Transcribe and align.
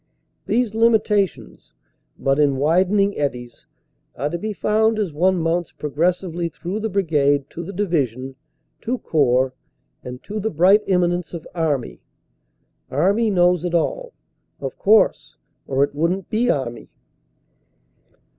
These 0.47 0.73
limitations, 0.73 1.73
but 2.17 2.39
in 2.39 2.57
widening 2.57 3.15
eddies, 3.19 3.67
are 4.15 4.31
to 4.31 4.39
be 4.39 4.51
found 4.51 4.97
as 4.97 5.13
one 5.13 5.37
mounts 5.39 5.71
progressively 5.71 6.49
through 6.49 6.79
the 6.79 6.89
brigade 6.89 7.51
to 7.51 7.63
the 7.63 7.71
division, 7.71 8.35
to 8.81 8.97
Corps, 8.97 9.53
and 10.03 10.23
to 10.23 10.39
the 10.39 10.49
bright 10.49 10.83
emi 10.87 11.13
nence 11.15 11.35
of 11.35 11.47
Army. 11.53 12.01
Army 12.89 13.29
knows 13.29 13.63
it 13.63 13.75
all, 13.75 14.13
of 14.59 14.75
course, 14.75 15.35
or 15.67 15.83
it 15.83 15.93
wouldn 15.93 16.23
t 16.23 16.27
be 16.31 16.49
Army. 16.49 16.89